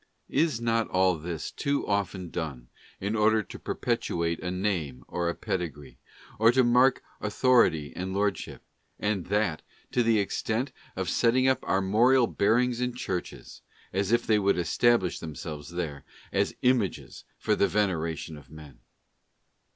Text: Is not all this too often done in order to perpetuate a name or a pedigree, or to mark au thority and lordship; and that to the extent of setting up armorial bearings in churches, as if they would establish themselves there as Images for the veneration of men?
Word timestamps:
Is 0.29 0.59
not 0.59 0.87
all 0.87 1.15
this 1.15 1.51
too 1.51 1.85
often 1.87 2.31
done 2.31 2.69
in 2.99 3.15
order 3.15 3.43
to 3.43 3.59
perpetuate 3.59 4.39
a 4.39 4.49
name 4.49 5.03
or 5.07 5.29
a 5.29 5.35
pedigree, 5.35 5.99
or 6.39 6.51
to 6.53 6.63
mark 6.63 7.03
au 7.21 7.27
thority 7.27 7.93
and 7.95 8.11
lordship; 8.11 8.63
and 8.99 9.27
that 9.27 9.61
to 9.91 10.01
the 10.01 10.17
extent 10.17 10.71
of 10.95 11.07
setting 11.07 11.47
up 11.47 11.63
armorial 11.65 12.25
bearings 12.25 12.81
in 12.81 12.95
churches, 12.95 13.61
as 13.93 14.11
if 14.11 14.25
they 14.25 14.39
would 14.39 14.57
establish 14.57 15.19
themselves 15.19 15.69
there 15.69 16.03
as 16.33 16.55
Images 16.63 17.23
for 17.37 17.55
the 17.55 17.67
veneration 17.67 18.37
of 18.37 18.49
men? 18.49 18.79